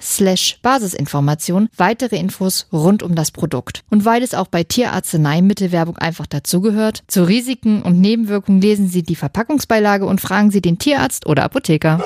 slash 0.00 0.58
Basisinformation 0.62 1.68
weitere 1.76 2.16
Infos 2.16 2.66
rund 2.72 3.02
um 3.02 3.14
das 3.14 3.30
Produkt. 3.30 3.82
Und 3.90 4.04
weil 4.04 4.22
es 4.22 4.34
auch 4.34 4.48
bei 4.48 4.64
Tierarzneimittelwerbung 4.64 5.96
einfach 5.98 6.26
dazugehört, 6.26 7.02
zu 7.08 7.24
Risiken 7.24 7.82
und 7.82 8.00
Nebenwirkungen 8.00 8.60
lesen 8.60 8.88
Sie 8.88 9.02
die 9.02 9.16
Verpackungsbeilage 9.16 10.06
und 10.06 10.20
fragen 10.20 10.50
Sie 10.50 10.60
den 10.60 10.78
Tierarzt 10.78 11.26
oder 11.26 11.44
Apotheker. 11.44 12.00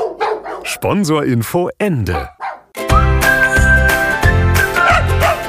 Sponsorinfo 0.64 1.70
Ende. 1.78 2.28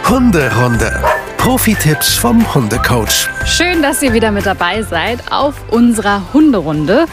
Hunderunde. 0.07 0.91
Profi-Tipps 1.37 2.15
vom 2.15 2.53
Hundecoach. 2.53 3.29
Schön, 3.45 3.81
dass 3.81 4.01
ihr 4.01 4.13
wieder 4.13 4.31
mit 4.31 4.45
dabei 4.45 4.81
seid 4.81 5.31
auf 5.31 5.55
unserer 5.71 6.33
Hunderunde. 6.33 7.05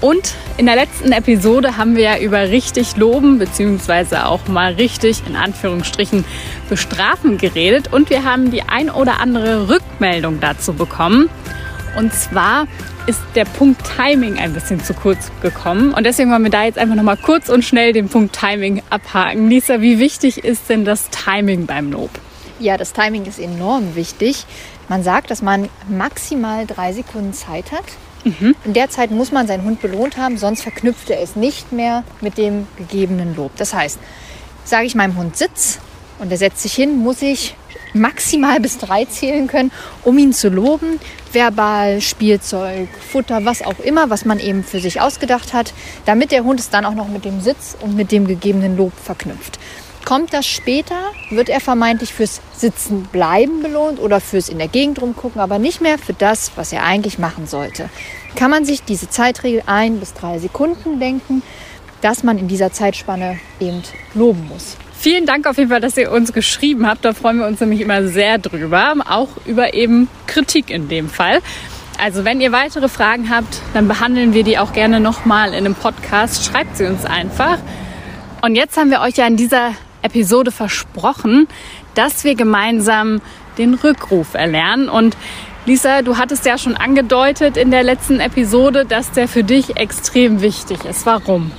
Und 0.00 0.34
in 0.58 0.66
der 0.66 0.74
letzten 0.74 1.12
Episode 1.12 1.76
haben 1.76 1.94
wir 1.94 2.02
ja 2.02 2.18
über 2.18 2.40
richtig 2.40 2.96
loben 2.96 3.38
beziehungsweise 3.38 4.26
auch 4.26 4.48
mal 4.48 4.72
richtig 4.72 5.22
in 5.24 5.36
Anführungsstrichen 5.36 6.24
bestrafen 6.68 7.38
geredet 7.38 7.92
und 7.92 8.10
wir 8.10 8.24
haben 8.24 8.50
die 8.50 8.62
ein 8.62 8.90
oder 8.90 9.20
andere 9.20 9.68
Rückmeldung 9.68 10.40
dazu 10.40 10.74
bekommen. 10.74 11.30
Und 11.96 12.12
zwar 12.12 12.66
ist 13.06 13.20
der 13.36 13.44
Punkt 13.44 13.80
Timing 13.96 14.38
ein 14.38 14.52
bisschen 14.52 14.82
zu 14.82 14.94
kurz 14.94 15.30
gekommen 15.42 15.94
und 15.94 16.04
deswegen 16.04 16.32
wollen 16.32 16.42
wir 16.42 16.50
da 16.50 16.64
jetzt 16.64 16.76
einfach 16.76 16.96
noch 16.96 17.04
mal 17.04 17.16
kurz 17.16 17.48
und 17.48 17.64
schnell 17.64 17.92
den 17.92 18.08
Punkt 18.08 18.36
Timing 18.36 18.82
abhaken. 18.90 19.48
Lisa, 19.48 19.80
wie 19.80 20.00
wichtig 20.00 20.38
ist 20.44 20.68
denn 20.68 20.84
das 20.84 21.08
Timing 21.10 21.66
beim 21.66 21.92
Lob? 21.92 22.10
Ja, 22.58 22.76
das 22.76 22.92
Timing 22.92 23.26
ist 23.26 23.38
enorm 23.38 23.94
wichtig. 23.94 24.44
Man 24.88 25.04
sagt, 25.04 25.30
dass 25.30 25.40
man 25.40 25.68
maximal 25.88 26.66
drei 26.66 26.92
Sekunden 26.92 27.32
Zeit 27.32 27.70
hat. 27.70 27.84
In 28.24 28.74
der 28.74 28.90
Zeit 28.90 29.10
muss 29.10 29.32
man 29.32 29.46
seinen 29.46 29.64
Hund 29.64 29.80
belohnt 29.80 30.16
haben, 30.16 30.38
sonst 30.38 30.62
verknüpft 30.62 31.10
er 31.10 31.20
es 31.20 31.36
nicht 31.36 31.72
mehr 31.72 32.04
mit 32.20 32.36
dem 32.36 32.66
gegebenen 32.76 33.36
Lob. 33.36 33.52
Das 33.56 33.72
heißt, 33.72 33.98
sage 34.64 34.86
ich 34.86 34.94
meinem 34.94 35.16
Hund 35.16 35.36
Sitz 35.36 35.78
und 36.18 36.30
er 36.30 36.36
setzt 36.36 36.60
sich 36.60 36.74
hin, 36.74 36.98
muss 36.98 37.22
ich 37.22 37.54
maximal 37.94 38.60
bis 38.60 38.78
drei 38.78 39.04
zählen 39.04 39.46
können, 39.46 39.70
um 40.04 40.18
ihn 40.18 40.32
zu 40.32 40.48
loben. 40.48 41.00
Verbal, 41.32 42.00
Spielzeug, 42.00 42.88
Futter, 43.10 43.44
was 43.44 43.62
auch 43.62 43.78
immer, 43.80 44.10
was 44.10 44.24
man 44.24 44.40
eben 44.40 44.64
für 44.64 44.80
sich 44.80 45.00
ausgedacht 45.00 45.52
hat, 45.52 45.72
damit 46.04 46.32
der 46.32 46.44
Hund 46.44 46.60
es 46.60 46.70
dann 46.70 46.84
auch 46.84 46.94
noch 46.94 47.08
mit 47.08 47.24
dem 47.24 47.40
Sitz 47.40 47.76
und 47.80 47.96
mit 47.96 48.12
dem 48.12 48.26
gegebenen 48.26 48.76
Lob 48.76 48.92
verknüpft. 49.02 49.58
Kommt 50.08 50.32
das 50.32 50.46
später, 50.46 51.12
wird 51.28 51.50
er 51.50 51.60
vermeintlich 51.60 52.14
fürs 52.14 52.40
Sitzen 52.56 53.02
bleiben 53.12 53.60
belohnt 53.60 54.00
oder 54.00 54.22
fürs 54.22 54.48
in 54.48 54.56
der 54.56 54.68
Gegend 54.68 55.02
rumgucken, 55.02 55.38
aber 55.38 55.58
nicht 55.58 55.82
mehr 55.82 55.98
für 55.98 56.14
das, 56.14 56.52
was 56.56 56.72
er 56.72 56.82
eigentlich 56.82 57.18
machen 57.18 57.46
sollte. 57.46 57.90
Kann 58.34 58.50
man 58.50 58.64
sich 58.64 58.82
diese 58.82 59.10
Zeitregel 59.10 59.62
ein 59.66 60.00
bis 60.00 60.14
drei 60.14 60.38
Sekunden 60.38 60.98
denken, 60.98 61.42
dass 62.00 62.22
man 62.22 62.38
in 62.38 62.48
dieser 62.48 62.72
Zeitspanne 62.72 63.38
eben 63.60 63.82
loben 64.14 64.48
muss. 64.48 64.78
Vielen 64.98 65.26
Dank 65.26 65.46
auf 65.46 65.58
jeden 65.58 65.68
Fall, 65.68 65.82
dass 65.82 65.94
ihr 65.98 66.10
uns 66.10 66.32
geschrieben 66.32 66.86
habt. 66.86 67.04
Da 67.04 67.12
freuen 67.12 67.40
wir 67.40 67.46
uns 67.46 67.60
nämlich 67.60 67.82
immer 67.82 68.08
sehr 68.08 68.38
drüber. 68.38 68.94
Auch 69.06 69.28
über 69.44 69.74
eben 69.74 70.08
Kritik 70.26 70.70
in 70.70 70.88
dem 70.88 71.10
Fall. 71.10 71.42
Also 72.02 72.24
wenn 72.24 72.40
ihr 72.40 72.50
weitere 72.50 72.88
Fragen 72.88 73.28
habt, 73.28 73.60
dann 73.74 73.88
behandeln 73.88 74.32
wir 74.32 74.42
die 74.42 74.56
auch 74.56 74.72
gerne 74.72 75.00
nochmal 75.00 75.50
in 75.50 75.66
einem 75.66 75.74
Podcast. 75.74 76.46
Schreibt 76.46 76.78
sie 76.78 76.86
uns 76.86 77.04
einfach. 77.04 77.58
Und 78.40 78.56
jetzt 78.56 78.78
haben 78.78 78.90
wir 78.90 79.02
euch 79.02 79.16
ja 79.16 79.26
in 79.26 79.36
dieser 79.36 79.74
Episode 80.02 80.50
versprochen, 80.50 81.48
dass 81.94 82.24
wir 82.24 82.34
gemeinsam 82.34 83.20
den 83.58 83.74
Rückruf 83.74 84.34
erlernen. 84.34 84.88
Und 84.88 85.16
Lisa, 85.66 86.02
du 86.02 86.16
hattest 86.16 86.46
ja 86.46 86.56
schon 86.56 86.76
angedeutet 86.76 87.56
in 87.56 87.70
der 87.70 87.82
letzten 87.82 88.20
Episode, 88.20 88.84
dass 88.86 89.10
der 89.12 89.28
für 89.28 89.44
dich 89.44 89.76
extrem 89.76 90.40
wichtig 90.40 90.84
ist. 90.84 91.04
Warum? 91.04 91.50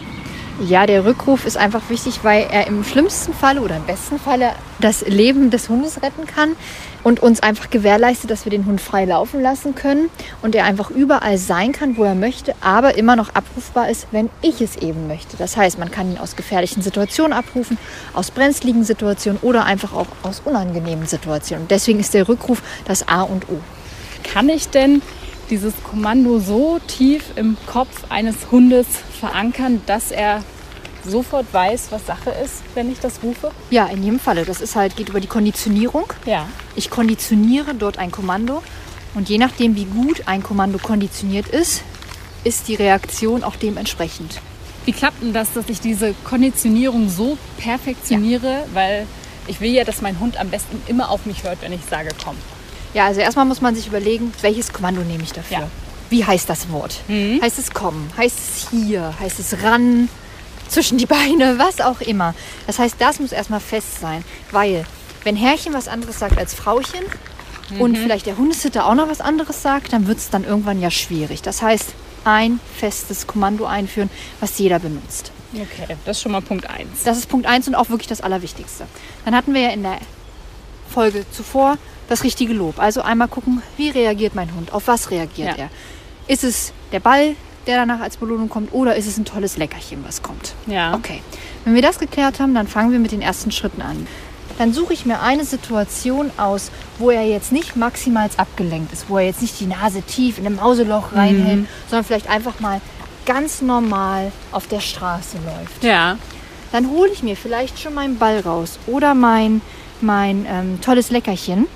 Ja, 0.66 0.86
der 0.86 1.06
Rückruf 1.06 1.46
ist 1.46 1.56
einfach 1.56 1.84
wichtig, 1.90 2.20
weil 2.24 2.48
er 2.52 2.68
im 2.68 2.84
schlimmsten 2.84 3.34
Falle 3.34 3.62
oder 3.62 3.78
im 3.78 3.86
besten 3.86 4.20
Falle 4.20 4.52
das 4.80 5.08
Leben 5.08 5.52
des 5.52 5.70
Hundes 5.70 6.02
retten 6.02 6.26
kann 6.26 6.56
und 7.04 7.20
uns 7.20 7.42
einfach 7.42 7.70
gewährleistet, 7.70 8.32
dass 8.32 8.46
wir 8.46 8.50
den 8.50 8.66
Hund 8.66 8.82
frei 8.82 9.06
laufen 9.06 9.42
lassen 9.42 9.76
können 9.76 10.10
und 10.42 10.56
er 10.56 10.66
einfach 10.66 10.90
überall 10.90 11.38
sein 11.38 11.72
kann, 11.72 11.98
wo 11.98 12.04
er 12.04 12.16
möchte, 12.16 12.54
aber 12.62 12.98
immer 12.98 13.16
noch 13.16 13.36
abrufbar 13.36 13.90
ist, 13.90 14.08
wenn 14.12 14.30
ich 14.42 14.62
es 14.62 14.76
eben 14.78 15.08
möchte. 15.08 15.38
Das 15.38 15.58
heißt, 15.58 15.80
man 15.80 15.92
kann 15.92 16.12
ihn 16.12 16.18
aus 16.18 16.36
gefährlichen 16.36 16.82
Situationen 16.82 17.34
abrufen, 17.34 17.78
aus 18.14 18.32
brenzligen 18.32 18.84
Situationen 18.84 19.40
oder 19.42 19.66
einfach 19.66 19.94
auch 19.94 20.08
aus 20.24 20.42
unangenehmen 20.46 21.08
Situationen. 21.08 21.64
Und 21.64 21.72
deswegen 21.72 22.00
ist 22.00 22.14
der 22.14 22.28
Rückruf 22.28 22.62
das 22.86 23.08
A 23.08 23.22
und 23.22 23.50
O. 23.50 23.60
Kann 24.24 24.50
ich 24.50 24.70
denn 24.70 25.02
dieses 25.50 25.74
Kommando 25.84 26.40
so 26.40 26.80
tief 26.88 27.24
im 27.36 27.58
Kopf 27.66 28.04
eines 28.10 28.52
Hundes 28.52 28.88
verankern, 29.20 29.82
dass 29.86 30.12
er 30.12 30.44
sofort 31.06 31.46
weiß, 31.52 31.88
was 31.92 32.06
Sache 32.06 32.32
ist, 32.44 32.62
wenn 32.76 32.92
ich 32.92 33.00
das 33.00 33.24
rufe? 33.24 33.52
Ja, 33.70 33.86
in 33.88 34.04
jedem 34.04 34.20
Falle. 34.20 34.46
Das 34.46 34.62
ist 34.62 34.76
halt, 34.76 34.96
geht 34.96 35.10
über 35.10 35.20
die 35.20 35.28
Konditionierung. 35.28 36.06
Ja. 36.26 36.48
Ich 36.76 36.90
konditioniere 36.90 37.76
dort 37.76 37.98
ein 37.98 38.12
Kommando 38.12 38.64
und 39.16 39.30
je 39.30 39.38
nachdem, 39.38 39.76
wie 39.76 39.86
gut 39.86 40.24
ein 40.28 40.44
Kommando 40.44 40.78
konditioniert 40.78 41.48
ist, 41.48 41.84
ist 42.44 42.68
die 42.68 42.76
Reaktion 42.76 43.44
auch 43.44 43.56
dementsprechend. 43.56 44.40
Wie 44.86 44.94
klappt 44.94 45.22
denn 45.22 45.34
das, 45.34 45.54
dass 45.54 45.70
ich 45.70 45.82
diese 45.82 46.14
Konditionierung 46.24 47.10
so 47.10 47.38
perfektioniere? 47.58 48.64
Weil 48.74 49.06
ich 49.48 49.62
will 49.62 49.72
ja, 49.72 49.84
dass 49.84 50.02
mein 50.02 50.20
Hund 50.20 50.38
am 50.38 50.50
besten 50.50 50.82
immer 50.88 51.10
auf 51.10 51.26
mich 51.26 51.44
hört, 51.44 51.62
wenn 51.62 51.74
ich 51.74 51.82
sage, 51.90 52.10
komm. 52.24 52.36
Ja, 52.94 53.06
also 53.06 53.22
erstmal 53.22 53.46
muss 53.46 53.62
man 53.62 53.76
sich 53.76 53.88
überlegen, 53.88 54.34
welches 54.42 54.74
Kommando 54.74 55.02
nehme 55.02 55.24
ich 55.24 55.32
dafür? 55.32 55.60
Ja. 55.60 55.68
Wie 56.10 56.26
heißt 56.26 56.50
das 56.50 56.72
Wort? 56.72 57.02
Mhm. 57.08 57.40
Heißt 57.42 57.60
es 57.60 57.72
kommen? 57.72 58.10
Heißt 58.18 58.38
es 58.40 58.70
hier? 58.70 59.14
Heißt 59.20 59.40
es 59.40 59.62
ran? 59.64 60.10
Zwischen 60.70 60.98
die 60.98 61.06
Beine? 61.06 61.58
Was 61.60 61.82
auch 61.82 62.00
immer. 62.02 62.34
Das 62.68 62.80
heißt, 62.80 62.96
das 63.00 63.20
muss 63.20 63.32
erstmal 63.32 63.60
fest 63.60 64.00
sein. 64.00 64.24
Weil, 64.52 64.86
wenn 65.24 65.36
Herrchen 65.36 65.74
was 65.74 65.88
anderes 65.88 66.20
sagt 66.20 66.38
als 66.38 66.54
Frauchen 66.54 67.02
und 67.80 67.98
vielleicht 67.98 68.26
der 68.26 68.38
Hundesitter 68.38 68.86
auch 68.86 68.96
noch 68.96 69.10
was 69.10 69.22
anderes 69.22 69.62
sagt, 69.62 69.94
dann 69.94 70.08
wird 70.08 70.18
es 70.20 70.30
dann 70.30 70.44
irgendwann 70.44 70.80
ja 70.82 70.90
schwierig. 70.92 71.42
Das 71.42 71.62
heißt, 71.62 71.90
ein 72.26 72.60
festes 72.78 73.28
Kommando 73.28 73.66
einführen, 73.66 74.10
was 74.40 74.58
jeder 74.58 74.80
benutzt. 74.80 75.32
Okay, 75.54 75.96
das 76.06 76.18
ist 76.18 76.24
schon 76.24 76.32
mal 76.32 76.42
Punkt 76.42 76.70
1. 76.70 77.04
Das 77.06 77.18
ist 77.18 77.28
Punkt 77.28 77.48
1 77.48 77.68
und 77.68 77.76
auch 77.76 77.90
wirklich 77.90 78.08
das 78.08 78.22
Allerwichtigste. 78.22 78.86
Dann 79.26 79.36
hatten 79.36 79.54
wir 79.54 79.62
ja 79.62 79.70
in 79.70 79.84
der 79.84 79.98
Folge 80.90 81.26
zuvor 81.32 81.78
das 82.08 82.24
richtige 82.24 82.54
Lob. 82.54 82.80
Also 82.80 83.02
einmal 83.02 83.28
gucken, 83.28 83.62
wie 83.78 83.90
reagiert 83.90 84.36
mein 84.36 84.54
Hund, 84.56 84.74
auf 84.74 84.88
was 84.88 85.10
reagiert 85.12 85.58
Ja. 85.58 85.64
er. 85.66 85.70
Ist 86.28 86.44
es 86.44 86.74
der 86.92 87.00
Ball, 87.00 87.36
der 87.68 87.78
danach 87.78 88.00
als 88.00 88.18
Belohnung 88.18 88.50
kommt, 88.50 88.74
oder 88.74 88.96
ist 88.96 89.08
es 89.08 89.18
ein 89.18 89.26
tolles 89.26 89.58
Leckerchen, 89.58 90.04
was 90.06 90.22
kommt? 90.22 90.54
Ja. 90.68 90.94
Okay, 90.94 91.22
wenn 91.66 91.76
wir 91.76 91.82
das 91.82 92.00
geklärt 92.00 92.40
haben, 92.40 92.54
dann 92.56 92.68
fangen 92.68 92.92
wir 92.92 93.00
mit 93.00 93.12
den 93.12 93.22
ersten 93.22 93.52
Schritten 93.52 93.82
an. 93.82 94.08
Dann 94.58 94.74
suche 94.74 94.92
ich 94.94 95.06
mir 95.06 95.22
eine 95.22 95.46
Situation 95.46 96.32
aus, 96.38 96.72
wo 96.98 97.12
er 97.12 97.26
jetzt 97.26 97.52
nicht 97.54 97.76
maximal 97.78 98.30
abgelenkt 98.38 98.92
ist, 98.92 99.06
wo 99.10 99.18
er 99.18 99.26
jetzt 99.28 99.42
nicht 99.42 99.58
die 99.60 99.68
Nase 99.68 100.02
tief 100.02 100.38
in 100.38 100.46
ein 100.46 100.56
Mauseloch 100.56 101.14
reinhält, 101.14 101.66
sondern 101.90 102.04
vielleicht 102.04 102.30
einfach 102.30 102.60
mal 102.60 102.82
ganz 103.26 103.62
normal 103.62 104.32
auf 104.52 104.68
der 104.68 104.80
Straße 104.82 105.38
läuft 105.46 105.84
Ja. 105.84 106.18
dann 106.72 106.90
hole 106.90 107.10
ich 107.12 107.24
mir 107.24 107.36
vielleicht 107.38 107.80
schon 107.80 107.94
meinen 107.94 108.18
Ball 108.18 108.40
raus 108.42 108.80
oder 108.88 109.14
mein, 109.14 109.62
mein 110.02 110.46
ähm, 110.50 110.82
tolles 110.82 111.10
Leckerchen 111.12 111.68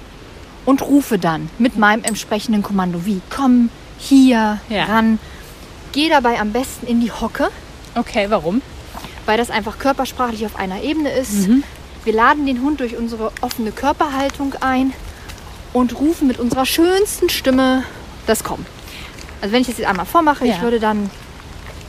und 0.66 0.82
rufe 0.82 1.18
dann 1.20 1.50
mit 1.60 1.78
meinem 1.78 2.04
entsprechenden 2.04 2.64
Kommando 2.64 3.06
wie 3.06 3.22
komm 3.30 3.70
hier 4.00 4.60
Ja. 4.70 4.86
ran. 4.86 5.20
Gehe 5.94 6.10
dabei 6.10 6.40
am 6.40 6.52
besten 6.52 6.86
in 6.88 7.00
die 7.02 7.12
Hocke, 7.12 7.50
Okay, 7.96 8.26
warum? 8.30 8.62
weil 9.26 9.38
das 9.38 9.50
einfach 9.50 9.80
körpersprachlich 9.80 10.46
auf 10.46 10.58
einer 10.58 10.82
Ebene 10.84 11.10
ist. 11.12 11.48
Wir 12.04 12.14
laden 12.14 12.46
den 12.46 12.62
Hund 12.62 12.82
durch 12.82 12.98
unsere 12.98 13.32
offene 13.40 13.72
Körperhaltung 13.72 14.56
ein 14.60 14.92
und 15.72 15.98
rufen 15.98 16.28
mit 16.28 16.40
unserer 16.40 16.66
schönsten 16.66 17.30
Stimme 17.30 17.84
das 18.28 18.44
Kommen. 18.44 18.66
Also 19.42 19.54
wenn 19.54 19.62
ich 19.62 19.68
das 19.68 19.78
jetzt 19.78 19.88
einmal 19.88 20.06
vormache, 20.06 20.46
Ja. 20.46 20.56
ich 20.56 20.62
würde 20.62 20.80
dann, 20.82 21.10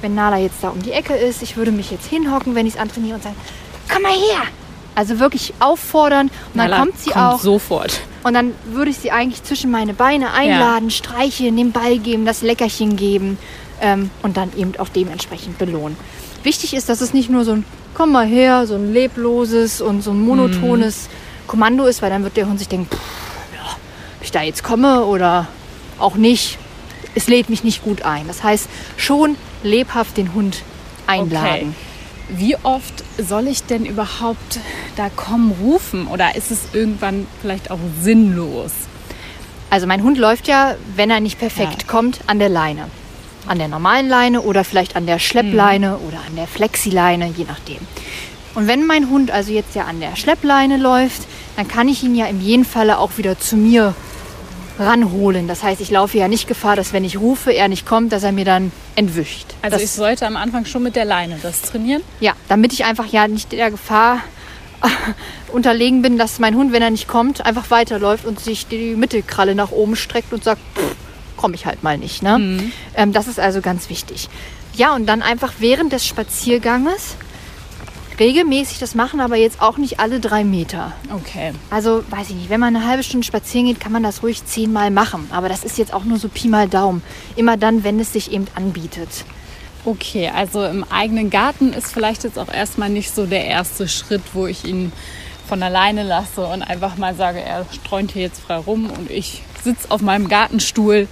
wenn 0.01 0.15
Nala 0.15 0.39
jetzt 0.39 0.57
da 0.63 0.69
um 0.69 0.81
die 0.81 0.93
Ecke 0.93 1.15
ist, 1.15 1.43
ich 1.43 1.57
würde 1.57 1.73
mich 1.73 1.91
jetzt 1.91 2.07
hinhocken, 2.07 2.55
wenn 2.55 2.67
ich 2.67 2.75
es 2.75 2.81
antrainiere 2.81 3.17
und 3.17 3.23
sagen, 3.25 3.37
komm 3.93 4.03
mal 4.03 4.13
her. 4.13 4.43
Also 4.95 5.19
wirklich 5.19 5.55
auffordern 5.59 6.29
und 6.29 6.33
dann 6.59 6.71
Nala 6.71 6.79
kommt 6.85 6.99
sie 7.01 7.11
kommt 7.11 7.25
auch. 7.25 7.41
sofort. 7.41 8.01
Und 8.23 8.35
dann 8.35 8.53
würde 8.67 8.93
ich 8.93 8.99
sie 8.99 9.11
eigentlich 9.11 9.43
zwischen 9.43 9.73
meine 9.73 9.93
Beine 9.93 10.33
einladen, 10.33 10.91
streicheln, 10.93 11.57
den 11.57 11.73
Ball 11.73 11.99
geben, 11.99 12.25
das 12.27 12.43
Leckerchen 12.43 12.95
geben 12.95 13.39
ähm, 13.81 14.11
und 14.23 14.37
dann 14.37 14.51
eben 14.57 14.73
auch 14.79 14.89
dementsprechend 14.89 15.59
belohnen. 15.59 15.97
Wichtig 16.43 16.75
ist, 16.75 16.89
dass 16.89 17.01
es 17.01 17.13
nicht 17.15 17.31
nur 17.31 17.45
so 17.45 17.53
ein 17.53 17.65
Komm 17.95 18.11
mal 18.11 18.27
her, 18.27 18.67
so 18.67 18.75
ein 18.75 18.93
lebloses 18.93 19.81
und 19.81 20.03
so 20.03 20.11
ein 20.11 20.19
monotones 20.21 21.09
Kommando 21.47 21.85
ist, 21.87 22.03
weil 22.03 22.11
dann 22.11 22.25
wird 22.25 22.37
der 22.37 22.49
Hund 22.49 22.59
sich 22.59 22.67
denken, 22.67 22.89
"Pff, 22.91 23.01
ja, 23.55 23.63
ob 24.19 24.23
ich 24.25 24.33
da 24.33 24.43
jetzt 24.43 24.65
komme 24.65 25.05
oder 25.05 25.47
auch 26.01 26.17
nicht. 26.17 26.59
Es 27.15 27.29
lädt 27.29 27.51
mich 27.51 27.63
nicht 27.63 27.85
gut 27.85 28.03
ein. 28.03 28.27
Das 28.27 28.43
heißt, 28.43 28.69
schon 28.97 29.37
lebhaft 29.63 30.17
den 30.17 30.35
Hund 30.35 30.63
einladen. 31.07 31.77
Wie 32.29 32.57
oft 32.65 33.05
soll 33.19 33.47
ich 33.47 33.63
denn 33.63 33.85
überhaupt 33.87 34.59
da 34.97 35.09
kommen 35.11 35.53
rufen? 35.63 36.09
Oder 36.09 36.35
ist 36.35 36.51
es 36.51 36.61
irgendwann 36.73 37.29
vielleicht 37.41 37.71
auch 37.71 37.79
sinnlos? 38.03 38.73
Also 39.71 39.87
mein 39.87 40.03
Hund 40.03 40.19
läuft 40.19 40.49
ja, 40.49 40.75
wenn 40.97 41.11
er 41.11 41.21
nicht 41.21 41.39
perfekt 41.39 41.83
Ja. 41.83 41.89
kommt, 41.89 42.21
an 42.27 42.41
der 42.41 42.49
Leine. 42.49 42.87
An 43.47 43.59
der 43.59 43.69
normalen 43.69 44.09
Leine 44.09 44.41
oder 44.41 44.65
vielleicht 44.65 44.97
an 44.97 45.07
der 45.07 45.19
Schleppleine 45.19 45.99
oder 45.99 46.19
an 46.27 46.37
der 46.37 46.47
Flexileine, 46.47 47.33
je 47.37 47.45
nachdem. 47.45 47.79
Und 48.55 48.69
wenn 48.69 48.87
mein 48.87 49.11
Hund 49.11 49.31
also 49.31 49.53
jetzt 49.53 49.75
ja 49.75 49.85
an 49.85 50.01
der 50.01 50.17
Schleppleine 50.17 50.77
läuft, 50.77 51.23
dann 51.57 51.69
kann 51.69 51.89
ich 51.89 52.03
ihn 52.03 52.15
ja 52.15 52.27
in 52.27 52.41
jedem 52.41 52.65
Falle 52.65 52.99
auch 52.99 53.19
wieder 53.19 53.39
zu 53.39 53.57
mir 53.57 53.95
ranholen. 54.79 55.47
Das 55.49 55.63
heißt, 55.63 55.81
ich 55.81 55.91
laufe 55.91 56.19
ja 56.19 56.29
nicht 56.29 56.49
Gefahr, 56.49 56.77
dass 56.77 56.93
wenn 56.93 57.05
ich 57.05 57.19
rufe, 57.19 57.53
er 57.53 57.69
nicht 57.69 57.87
kommt, 57.87 58.13
dass 58.13 58.23
er 58.23 58.33
mir 58.33 58.45
dann 58.45 58.73
entwischt. 58.97 59.47
Also 59.63 59.77
das, 59.77 59.83
ich 59.83 59.91
sollte 59.91 60.27
am 60.27 60.37
Anfang 60.37 60.65
schon 60.65 60.83
mit 60.83 60.97
der 60.97 61.05
Leine 61.05 61.39
das 61.43 61.63
trainieren. 61.63 62.03
ja, 62.21 62.33
damit 62.49 62.73
ich 62.73 62.85
einfach 62.85 63.07
ja 63.07 63.29
nicht 63.29 63.53
der 63.53 63.71
Gefahr 63.71 64.21
unterlegen 65.53 66.03
bin, 66.03 66.19
dass 66.19 66.39
mein 66.39 66.57
Hund, 66.57 66.73
wenn 66.73 66.83
er 66.83 66.91
nicht 66.91 67.09
kommt, 67.09 67.45
einfach 67.45 67.71
weiterläuft 67.71 68.25
und 68.25 68.41
sich 68.41 68.67
die 68.67 68.95
Mittelkralle 68.97 69.55
nach 69.55 69.71
oben 69.71 69.97
streckt 69.97 70.33
und 70.33 70.45
sagt, 70.45 70.61
komme 71.45 71.57
ich 71.57 71.67
halt 71.67 71.83
mal 71.83 71.99
nicht. 71.99 72.23
Ne? 72.23 72.73
Ähm, 72.97 73.13
das 73.13 73.29
ist 73.29 73.39
also 73.39 73.61
ganz 73.61 73.91
wichtig. 73.91 74.31
Ja, 74.73 74.95
und 74.95 75.05
dann 75.05 75.21
einfach 75.21 75.53
während 75.59 75.93
des 75.93 76.07
Spazierganges 76.07 77.17
regelmäßig 78.19 78.79
das 78.79 78.95
machen, 78.95 79.21
aber 79.21 79.37
jetzt 79.37 79.61
auch 79.61 79.77
nicht 79.77 80.01
alle 80.01 80.21
drei 80.21 80.43
Meter. 80.43 80.93
Okay. 81.13 81.53
Also 81.69 82.03
weiß 82.09 82.31
ich 82.31 82.37
nicht, 82.37 82.49
wenn 82.49 82.61
man 82.61 82.75
eine 82.75 82.87
halbe 82.87 83.03
Stunde 83.03 83.27
spazieren 83.27 83.67
geht, 83.67 83.79
kann 83.79 83.93
man 83.93 84.03
das 84.03 84.23
ruhig 84.23 84.43
zehnmal 84.47 84.91
machen. 84.91 85.29
Aber 85.33 85.51
das 85.51 85.65
ist 85.65 85.77
jetzt 85.77 85.93
auch 85.93 86.05
nur 86.05 86.19
so 86.19 86.31
Pi 86.31 86.49
mal 86.49 86.67
Daumen. 86.67 87.03
Immer 87.37 87.59
dann, 87.59 87.85
wenn 87.85 88.01
es 88.01 88.15
sich 88.15 88.33
eben 88.33 88.47
anbietet. 88.55 89.27
Okay, 89.85 90.31
also 90.35 90.65
im 90.65 90.83
eigenen 90.85 91.29
Garten 91.29 91.75
ist 91.75 91.93
vielleicht 91.93 92.25
jetzt 92.25 92.39
auch 92.39 92.51
erstmal 92.51 92.89
nicht 92.89 93.15
so 93.15 93.27
der 93.27 93.45
erste 93.45 93.87
Schritt, 93.87 94.23
wo 94.33 94.47
ich 94.47 94.65
ihn 94.65 94.93
von 95.49 95.63
alleine 95.63 96.03
lasse 96.03 96.45
und 96.47 96.63
einfach 96.63 96.97
mal 96.97 97.15
sage, 97.15 97.41
er 97.41 97.67
streunt 97.73 98.13
hier 98.13 98.23
jetzt 98.23 98.41
frei 98.41 98.57
rum 98.57 98.91
und 98.91 99.11
ich 99.11 99.43
sitze 99.63 99.91
auf 99.91 100.01
meinem 100.01 100.29
Gartenstuhl 100.29 101.09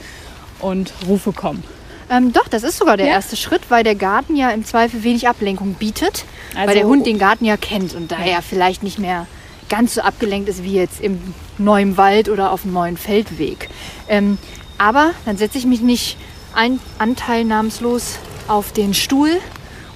und 0.60 0.92
rufe 1.06 1.32
komm. 1.32 1.62
Ähm, 2.10 2.32
doch, 2.32 2.48
das 2.48 2.62
ist 2.62 2.76
sogar 2.78 2.96
der 2.96 3.06
Ja? 3.06 3.12
erste 3.14 3.36
Schritt, 3.36 3.62
weil 3.70 3.84
der 3.84 3.94
Garten 3.94 4.36
ja 4.36 4.50
im 4.50 4.64
Zweifel 4.64 5.02
wenig 5.02 5.28
Ablenkung 5.28 5.74
bietet, 5.74 6.24
weil 6.54 6.62
Also- 6.68 6.74
der 6.74 6.84
Hund 6.86 7.06
den 7.06 7.18
Garten 7.18 7.44
ja 7.44 7.56
kennt 7.56 7.94
und 7.94 8.12
daher 8.12 8.42
vielleicht 8.42 8.82
nicht 8.82 8.98
mehr 8.98 9.26
ganz 9.68 9.94
so 9.94 10.02
abgelenkt 10.02 10.48
ist 10.50 10.62
wie 10.62 10.74
jetzt 10.74 11.00
im 11.00 11.34
neuen 11.56 11.96
Wald 11.96 12.28
oder 12.28 12.50
auf 12.52 12.62
dem 12.62 12.72
neuen 12.74 12.96
Feldweg. 12.98 13.70
Ähm, 14.08 14.36
aber 14.76 15.12
dann 15.24 15.38
setze 15.38 15.56
ich 15.56 15.64
mich 15.64 15.80
nicht 15.80 16.18
ein, 16.54 16.78
anteilnahmslos 16.98 18.18
auf 18.48 18.72
den 18.72 18.92
Stuhl 18.92 19.30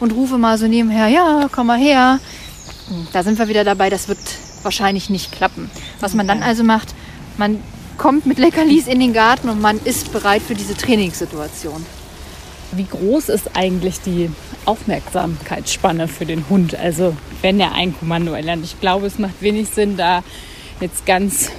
und 0.00 0.12
rufe 0.12 0.38
mal 0.38 0.56
so 0.56 0.66
nebenher, 0.66 1.08
ja, 1.08 1.48
komm 1.52 1.66
mal 1.66 1.78
her. 1.78 2.18
Da 3.12 3.22
sind 3.22 3.38
wir 3.38 3.48
wieder 3.48 3.64
dabei, 3.64 3.90
das 3.90 4.08
wird 4.08 4.18
wahrscheinlich 4.62 5.10
nicht 5.10 5.32
klappen. 5.32 5.70
Was 6.00 6.14
man 6.14 6.26
dann 6.28 6.42
also 6.42 6.62
macht, 6.64 6.94
man 7.36 7.60
kommt 7.98 8.26
mit 8.26 8.38
Leckerlis 8.38 8.86
in 8.86 9.00
den 9.00 9.12
Garten 9.12 9.48
und 9.48 9.60
man 9.60 9.78
ist 9.84 10.12
bereit 10.12 10.42
für 10.42 10.54
diese 10.54 10.76
Trainingssituation. 10.76 11.84
Wie 12.72 12.84
groß 12.84 13.28
ist 13.28 13.50
eigentlich 13.56 14.00
die 14.00 14.30
Aufmerksamkeitsspanne 14.64 16.08
für 16.08 16.26
den 16.26 16.48
Hund? 16.48 16.74
Also 16.74 17.16
wenn 17.42 17.60
er 17.60 17.72
ein 17.74 17.96
Kommando 17.98 18.32
erlernt. 18.32 18.64
Ich 18.64 18.80
glaube, 18.80 19.06
es 19.06 19.18
macht 19.18 19.40
wenig 19.40 19.68
Sinn, 19.68 19.96
da 19.96 20.22
jetzt 20.80 21.06
ganz 21.06 21.50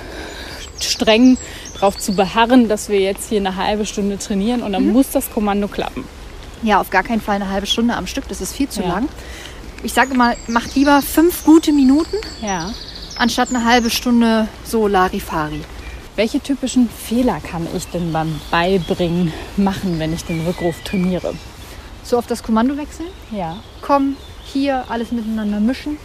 streng 0.79 1.38
darauf 1.74 1.97
zu 1.97 2.13
beharren, 2.13 2.68
dass 2.68 2.89
wir 2.89 3.00
jetzt 3.00 3.29
hier 3.29 3.39
eine 3.39 3.56
halbe 3.56 3.85
Stunde 3.85 4.18
trainieren 4.18 4.62
und 4.63 4.74
dann 4.74 4.88
muss 4.89 5.09
das 5.12 5.31
Kommando 5.31 5.68
klappen. 5.68 6.03
Ja, 6.63 6.81
auf 6.81 6.89
gar 6.89 7.03
keinen 7.03 7.21
Fall 7.21 7.35
eine 7.35 7.50
halbe 7.50 7.68
Stunde 7.68 7.95
am 7.95 8.07
Stück, 8.07 8.27
das 8.27 8.41
ist 8.41 8.53
viel 8.53 8.68
zu 8.69 8.81
Ja. 8.81 8.88
lang. 8.88 9.09
Ich 9.83 9.94
sage 9.94 10.13
mal, 10.15 10.35
macht 10.47 10.75
lieber 10.75 11.01
fünf 11.01 11.44
gute 11.44 11.71
Minuten, 11.71 12.18
Ja. 12.41 12.71
anstatt 13.18 13.50
eine 13.50 13.63
halbe 13.65 13.89
Stunde 13.89 14.47
so 14.65 14.88
Larifari. 14.88 15.62
Welche 16.15 16.39
typischen 16.41 16.89
Fehler 16.89 17.39
kann 17.39 17.68
ich 17.75 17.88
denn 17.88 18.12
beim 18.12 18.39
Beibringen 18.50 19.31
machen, 19.56 20.00
wenn 20.00 20.13
ich 20.13 20.24
den 20.25 20.45
Rückruf 20.45 20.75
trainiere? 20.83 21.35
So 22.03 22.18
auf 22.18 22.25
das 22.25 22.41
Kommando 22.41 22.75
wechseln, 22.77 23.09
Ja. 23.31 23.57
komm, 23.81 24.15
hier 24.44 24.85
alles 24.89 25.12
miteinander 25.12 25.59
mischen. 25.59 25.97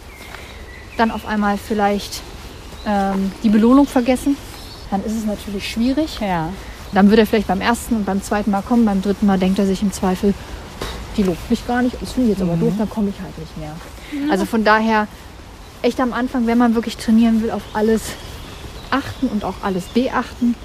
Dann 0.97 1.09
auf 1.09 1.25
einmal 1.25 1.57
vielleicht 1.57 2.21
ähm, 2.85 3.31
die 3.41 3.49
Belohnung 3.49 3.87
vergessen. 3.87 4.37
Dann 4.91 5.03
ist 5.03 5.13
es 5.13 5.25
natürlich 5.25 5.67
schwierig. 5.67 6.19
Ja. 6.21 6.49
Dann 6.91 7.09
wird 7.09 7.19
er 7.19 7.25
vielleicht 7.25 7.47
beim 7.47 7.61
ersten 7.61 7.95
und 7.95 8.05
beim 8.05 8.21
zweiten 8.21 8.51
Mal 8.51 8.61
kommen, 8.61 8.85
beim 8.85 9.01
dritten 9.01 9.25
Mal 9.25 9.39
denkt 9.39 9.57
er 9.57 9.65
sich 9.65 9.81
im 9.81 9.91
Zweifel, 9.91 10.35
die 11.17 11.23
lobt 11.23 11.49
mich 11.49 11.65
gar 11.67 11.81
nicht, 11.81 12.01
das 12.01 12.13
finde 12.13 12.31
ich 12.31 12.37
jetzt 12.37 12.47
aber 12.47 12.57
doof, 12.57 12.73
dann 12.77 12.89
komme 12.89 13.09
ich 13.09 13.21
halt 13.21 13.37
nicht 13.37 13.57
mehr. 13.57 13.75
Also 14.31 14.45
von 14.45 14.63
daher, 14.63 15.07
echt 15.81 15.99
am 15.99 16.13
Anfang, 16.13 16.47
wenn 16.47 16.57
man 16.57 16.75
wirklich 16.75 16.97
trainieren 16.97 17.41
will, 17.41 17.51
auf 17.51 17.63
alles 17.73 18.01
achten 18.89 19.27
und 19.27 19.43
auch 19.43 19.55
alles 19.63 19.85
beachten. 19.85 20.55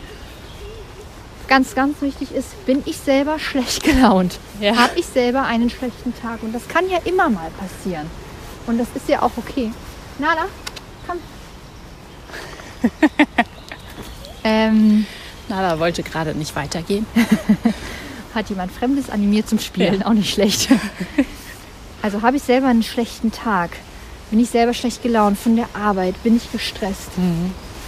Ganz, 1.49 1.75
ganz 1.75 2.03
wichtig 2.03 2.33
ist, 2.33 2.67
bin 2.67 2.83
ich 2.85 2.99
selber 2.99 3.39
schlecht 3.39 3.83
gelaunt? 3.83 4.39
Ja. 4.61 4.77
Habe 4.77 4.99
ich 4.99 5.07
selber 5.07 5.45
einen 5.45 5.71
schlechten 5.71 6.15
Tag? 6.21 6.43
Und 6.43 6.55
das 6.55 6.69
kann 6.69 6.89
ja 6.91 6.99
immer 7.05 7.31
mal 7.31 7.51
passieren. 7.59 8.07
Und 8.67 8.79
das 8.79 8.89
ist 8.95 9.09
ja 9.09 9.23
auch 9.23 9.33
okay. 9.37 9.73
Nala, 10.19 10.47
komm. 11.07 11.19
ähm, 14.45 15.07
Nala 15.49 15.79
wollte 15.81 16.03
gerade 16.03 16.35
nicht 16.35 16.55
weitergehen. 16.55 17.07
hat 18.35 18.49
jemand 18.51 18.73
Fremdes 18.73 19.11
animiert 19.11 19.49
zum 19.49 19.59
Spielen, 19.59 20.01
Ja. 20.01 20.07
auch 20.07 20.13
nicht 20.15 20.33
schlecht. 20.33 20.69
Also 22.01 22.23
habe 22.23 22.37
ich 22.37 22.45
selber 22.45 22.69
einen 22.69 22.85
schlechten 22.85 23.33
Tag, 23.33 23.71
bin 24.31 24.39
ich 24.39 24.51
selber 24.51 24.73
schlecht 24.73 25.03
gelaunt 25.03 25.37
von 25.37 25.57
der 25.57 25.67
Arbeit, 25.75 26.15
bin 26.23 26.37
ich 26.37 26.53
gestresst, 26.53 27.09